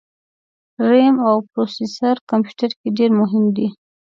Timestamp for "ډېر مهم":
2.97-3.45